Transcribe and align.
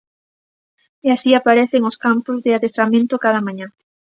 E 1.05 1.07
así 1.15 1.31
aparecen 1.35 1.83
os 1.89 1.99
campos 2.05 2.37
de 2.45 2.51
adestramento 2.57 3.21
cada 3.23 3.45
mañá. 3.47 3.67